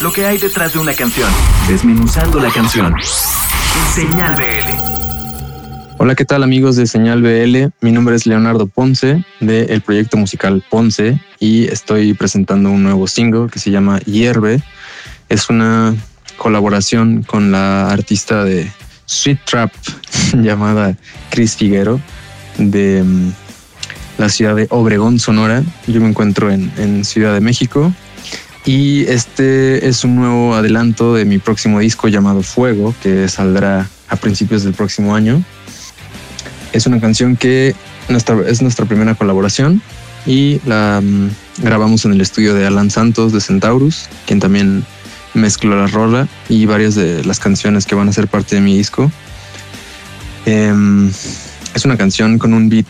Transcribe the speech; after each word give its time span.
lo 0.00 0.12
que 0.12 0.24
hay 0.24 0.38
detrás 0.38 0.72
de 0.72 0.78
una 0.78 0.94
canción, 0.94 1.28
desmenuzando 1.68 2.40
la 2.40 2.50
canción. 2.50 2.94
Señal 3.94 4.34
BL. 4.34 5.96
Hola, 5.98 6.14
¿qué 6.14 6.24
tal 6.24 6.42
amigos 6.42 6.76
de 6.76 6.86
Señal 6.86 7.20
BL? 7.20 7.70
Mi 7.82 7.92
nombre 7.92 8.16
es 8.16 8.26
Leonardo 8.26 8.66
Ponce 8.66 9.22
del 9.40 9.82
proyecto 9.82 10.16
musical 10.16 10.64
Ponce 10.70 11.20
y 11.38 11.66
estoy 11.66 12.14
presentando 12.14 12.70
un 12.70 12.82
nuevo 12.82 13.06
single 13.06 13.48
que 13.50 13.58
se 13.58 13.70
llama 13.70 13.98
Hierve. 14.00 14.62
Es 15.28 15.50
una 15.50 15.94
colaboración 16.38 17.22
con 17.22 17.52
la 17.52 17.90
artista 17.90 18.42
de 18.44 18.72
Sweet 19.04 19.44
Trap 19.44 19.72
llamada 20.34 20.96
Chris 21.28 21.56
Figuero 21.56 22.00
de 22.56 23.02
mm, 23.02 23.32
la 24.16 24.30
ciudad 24.30 24.56
de 24.56 24.66
Obregón, 24.70 25.18
Sonora. 25.18 25.62
Yo 25.86 26.00
me 26.00 26.08
encuentro 26.08 26.50
en, 26.50 26.72
en 26.78 27.04
Ciudad 27.04 27.34
de 27.34 27.40
México 27.42 27.92
y 28.64 29.04
este 29.06 29.88
es 29.88 30.04
un 30.04 30.16
nuevo 30.16 30.54
adelanto 30.54 31.14
de 31.14 31.24
mi 31.24 31.38
próximo 31.38 31.80
disco 31.80 32.08
llamado 32.08 32.42
Fuego, 32.42 32.94
que 33.02 33.28
saldrá 33.28 33.88
a 34.08 34.16
principios 34.16 34.64
del 34.64 34.74
próximo 34.74 35.14
año. 35.14 35.42
Es 36.72 36.86
una 36.86 37.00
canción 37.00 37.36
que 37.36 37.74
es 38.46 38.62
nuestra 38.62 38.84
primera 38.86 39.14
colaboración 39.14 39.82
y 40.26 40.60
la 40.66 41.00
mm, 41.02 41.30
grabamos 41.58 42.04
en 42.04 42.12
el 42.12 42.20
estudio 42.20 42.54
de 42.54 42.66
Alan 42.66 42.90
Santos 42.90 43.32
de 43.32 43.40
Centaurus, 43.40 44.08
quien 44.26 44.40
también 44.40 44.84
mezcló 45.34 45.76
la 45.76 45.86
rola 45.86 46.28
y 46.48 46.66
varias 46.66 46.94
de 46.94 47.24
las 47.24 47.38
canciones 47.38 47.86
que 47.86 47.94
van 47.94 48.08
a 48.08 48.12
ser 48.12 48.28
parte 48.28 48.56
de 48.56 48.60
mi 48.60 48.76
disco. 48.76 49.10
Em, 50.44 51.10
es 51.74 51.84
una 51.84 51.96
canción 51.96 52.38
con 52.38 52.52
un 52.52 52.68
beat 52.68 52.86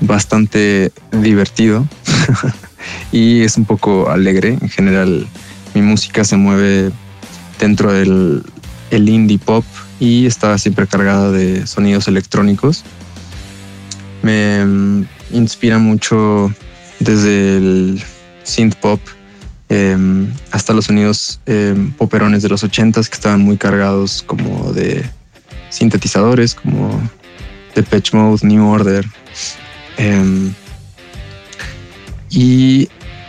bastante 0.00 0.92
divertido 1.12 1.86
y 3.12 3.42
es 3.42 3.56
un 3.56 3.64
poco 3.64 4.10
alegre. 4.10 4.58
En 4.60 4.68
general, 4.68 5.26
mi 5.74 5.82
música 5.82 6.24
se 6.24 6.36
mueve 6.36 6.90
dentro 7.58 7.92
del 7.92 8.42
el 8.90 9.08
indie 9.08 9.38
pop 9.38 9.64
y 10.00 10.26
está 10.26 10.56
siempre 10.58 10.86
cargada 10.86 11.30
de 11.30 11.66
sonidos 11.66 12.08
electrónicos. 12.08 12.84
Me 14.22 14.64
mm, 14.64 15.06
inspira 15.32 15.78
mucho 15.78 16.52
desde 17.00 17.56
el 17.56 18.02
synth 18.42 18.76
pop 18.76 19.00
em, 19.68 20.28
hasta 20.50 20.72
los 20.72 20.86
sonidos 20.86 21.40
em, 21.46 21.90
poperones 21.92 22.42
de 22.42 22.48
los 22.48 22.62
ochentas 22.62 23.08
que 23.08 23.14
estaban 23.14 23.40
muy 23.40 23.56
cargados 23.56 24.22
como 24.22 24.72
de 24.72 25.04
sintetizadores, 25.70 26.54
como 26.54 27.00
Pitch 27.90 28.12
Mode, 28.12 28.46
New 28.46 28.66
Order. 28.66 29.04
Em, 29.96 30.52
y 32.34 32.88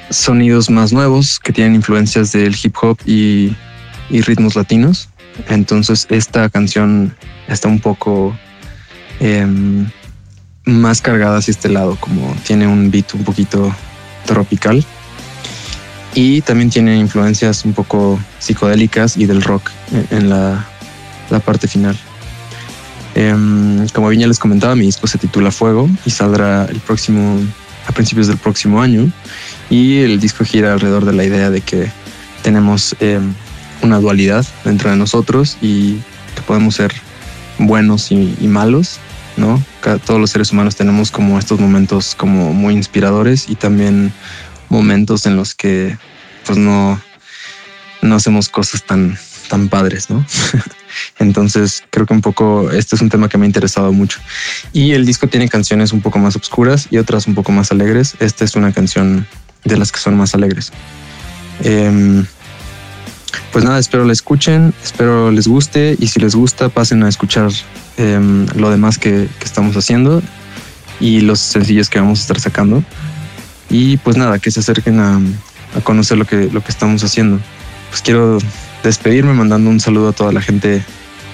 sonidos 0.10 0.70
más 0.70 0.92
nuevos 0.92 1.40
que 1.40 1.54
tienen 1.54 1.76
influencias 1.76 2.32
del 2.32 2.56
hip 2.62 2.76
hop 2.82 2.98
y, 3.06 3.56
ritmos 4.10 4.56
latinos. 4.56 5.10
Entonces 5.50 6.08
esta 6.10 6.50
canción 6.50 7.16
está 7.48 7.68
un 7.68 7.80
poco 7.80 8.38
em, 9.20 9.90
más 10.66 11.02
cargada 11.02 11.38
hacia 11.38 11.52
este 11.52 11.70
lado, 11.70 11.98
como 12.00 12.36
tiene 12.46 12.68
un 12.68 12.92
beat 12.92 13.14
un 13.14 13.24
poquito 13.24 13.74
tropical. 14.26 14.84
Y 16.14 16.42
también 16.42 16.70
tiene 16.70 16.98
influencias 16.98 17.66
un 17.66 17.74
poco 17.74 18.20
psicodélicas 18.40 19.18
y 19.18 19.26
del 19.26 19.42
rock 19.42 19.70
en 20.12 20.30
la, 20.30 20.66
parte 21.46 21.68
final. 21.68 21.98
Em, 23.16 23.88
como 23.90 24.08
bien 24.08 24.22
ya 24.22 24.28
les 24.28 24.40
comentaba, 24.40 24.76
mi 24.76 24.86
disco 24.86 25.08
se 25.08 25.18
titula 25.18 25.52
Fuego 25.52 25.90
y 26.06 26.10
saldrá 26.12 26.66
el 26.66 26.80
próximo 26.80 27.40
a 27.88 27.92
principios 27.92 28.28
del 28.28 28.38
próximo 28.38 28.82
año 28.82 29.12
y 29.70 30.00
el 30.00 30.20
disco 30.20 30.44
gira 30.44 30.74
alrededor 30.74 31.06
de 31.06 31.14
la 31.14 31.24
idea 31.24 31.50
de 31.50 31.62
que 31.62 31.92
tenemos 32.44 32.96
eh, 33.00 33.20
una 33.82 34.00
dualidad 34.00 34.46
dentro 34.64 34.90
de 34.90 34.96
nosotros 34.96 35.58
y 35.62 35.96
que 36.36 36.42
podemos 36.46 36.76
ser 36.76 36.94
buenos 37.58 38.12
y, 38.12 38.36
malos, 38.48 39.00
¿no? 39.38 39.64
todos 40.06 40.20
los 40.20 40.32
seres 40.32 40.52
humanos 40.52 40.76
tenemos 40.76 41.12
como 41.12 41.40
estos 41.40 41.60
momentos 41.60 42.16
como 42.16 42.54
muy 42.54 42.74
inspiradores 42.74 43.50
y 43.50 43.56
también 43.56 44.12
momentos 44.70 45.26
en 45.26 45.36
los 45.36 45.56
que 45.56 45.98
pues 46.46 46.58
no, 46.58 47.00
no 48.02 48.16
hacemos 48.16 48.50
cosas 48.50 48.84
tan, 48.84 49.18
tan 49.50 49.70
padres, 49.70 50.10
¿no? 50.10 50.26
Entonces 51.20 51.84
creo 51.90 52.06
que 52.06 52.14
un 52.14 52.22
poco 52.22 52.72
este 52.72 52.96
es 52.96 53.02
un 53.02 53.10
tema 53.10 53.30
que 53.30 53.38
me 53.38 53.46
ha 53.46 53.48
interesado 53.48 53.92
mucho. 53.92 54.20
Y 54.74 54.92
el 54.92 55.06
disco 55.06 55.28
tiene 55.28 55.50
canciones 55.50 55.94
un 55.94 56.02
poco 56.02 56.20
más 56.20 56.36
oscuras 56.36 56.88
y 56.92 56.98
otras 56.98 57.28
un 57.28 57.36
poco 57.36 57.52
más 57.52 57.72
alegres. 57.72 58.16
Esta 58.20 58.46
es 58.46 58.56
una 58.56 58.72
canción 58.72 59.28
de 59.64 59.78
las 59.78 59.92
que 59.92 60.00
son 60.00 60.18
más 60.18 60.34
alegres. 60.36 60.72
Em, 61.64 62.26
pues 63.52 63.64
nada, 63.64 63.80
espero 63.80 64.06
la 64.06 64.14
escuchen, 64.14 64.74
espero 64.84 65.32
les 65.32 65.48
guste 65.48 65.96
y 66.00 66.08
si 66.08 66.20
les 66.20 66.36
gusta 66.36 66.70
pasen 66.70 67.04
a 67.04 67.10
escuchar 67.10 67.50
em, 67.98 68.46
lo 68.56 68.70
demás 68.70 68.98
que, 68.98 69.28
estamos 69.44 69.76
haciendo 69.78 70.22
y 71.00 71.22
los 71.22 71.40
sencillos 71.40 71.90
que 71.90 72.00
vamos 72.00 72.20
a 72.20 72.22
estar 72.22 72.40
sacando. 72.40 72.84
Y 73.70 73.98
pues 73.98 74.18
nada, 74.18 74.40
que 74.40 74.52
se 74.52 74.60
acerquen 74.60 75.00
a, 75.00 75.20
a 75.76 75.82
conocer 75.82 76.18
lo 76.18 76.26
que, 76.26 76.50
lo 76.52 76.64
que 76.64 76.72
estamos 76.72 77.04
haciendo. 77.04 77.40
Pues 77.90 78.02
quiero 78.02 78.40
despedirme 78.90 79.34
mandando 79.34 79.70
un 79.70 79.80
saludo 79.80 80.10
a 80.10 80.14
toda 80.14 80.32
la 80.32 80.42
gente 80.42 80.84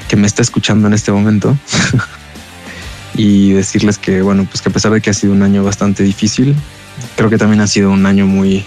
que 0.07 0.15
me 0.15 0.27
está 0.27 0.41
escuchando 0.41 0.87
en 0.87 0.93
este 0.93 1.11
momento 1.11 1.57
y 3.15 3.51
decirles 3.51 3.97
que, 3.97 4.21
bueno, 4.21 4.45
pues 4.45 4.61
que 4.61 4.69
a 4.69 4.71
pesar 4.71 4.91
de 4.91 5.01
que 5.01 5.09
ha 5.09 5.13
sido 5.13 5.33
un 5.33 5.43
año 5.43 5.63
bastante 5.63 6.03
difícil, 6.03 6.55
creo 7.15 7.29
que 7.29 7.37
también 7.37 7.61
ha 7.61 7.67
sido 7.67 7.91
un 7.91 8.05
año 8.05 8.27
muy 8.27 8.65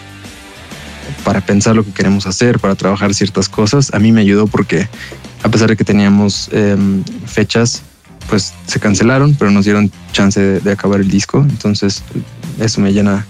para 1.25 1.41
pensar 1.41 1.77
lo 1.77 1.85
que 1.85 1.93
queremos 1.93 2.27
hacer, 2.27 2.59
para 2.59 2.75
trabajar 2.75 3.15
ciertas 3.15 3.49
cosas. 3.49 3.93
A 3.95 3.99
mí 3.99 4.13
me 4.13 4.21
ayudó 4.21 4.47
porque 4.47 4.89
a 5.43 5.49
pesar 5.49 5.69
de 5.69 5.77
que 5.77 5.85
teníamos 5.85 6.49
em, 6.53 7.03
fechas, 7.27 7.83
pues 8.29 8.55
se 8.67 8.81
cancelaron, 8.81 9.35
pero 9.35 9.51
nos 9.51 9.65
dieron 9.65 9.91
chance 10.13 10.41
de 10.41 10.73
acabar 10.73 11.01
el 11.01 11.11
disco. 11.11 11.45
Entonces 11.49 12.03
eso 12.59 12.81
me 12.81 12.93
llena 12.93 13.27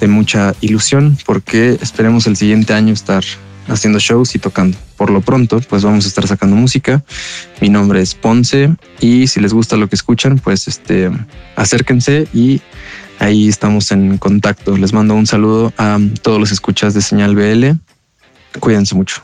de 0.00 0.08
mucha 0.08 0.54
ilusión 0.60 1.18
porque 1.26 1.78
esperemos 1.82 2.26
el 2.26 2.36
siguiente 2.36 2.72
año 2.72 2.94
estar 2.94 3.22
haciendo 3.70 3.98
shows 3.98 4.34
y 4.34 4.38
tocando. 4.38 4.76
Por 4.96 5.10
lo 5.10 5.20
pronto, 5.20 5.60
pues 5.60 5.82
vamos 5.82 6.04
a 6.04 6.08
estar 6.08 6.26
sacando 6.26 6.56
música. 6.56 7.02
Mi 7.60 7.68
nombre 7.68 8.02
es 8.02 8.14
Ponce 8.14 8.74
y 9.00 9.26
si 9.26 9.40
les 9.40 9.52
gusta 9.52 9.76
lo 9.76 9.88
que 9.88 9.96
escuchan, 9.96 10.38
pues 10.38 10.68
este 10.68 11.10
acérquense 11.56 12.28
y 12.34 12.60
ahí 13.18 13.48
estamos 13.48 13.92
en 13.92 14.18
contacto. 14.18 14.76
Les 14.76 14.92
mando 14.92 15.14
un 15.14 15.26
saludo 15.26 15.72
a 15.78 15.98
todos 16.22 16.38
los 16.38 16.52
escuchas 16.52 16.94
de 16.94 17.02
Señal 17.02 17.34
BL. 17.34 17.78
Cuídense 18.58 18.94
mucho. 18.94 19.22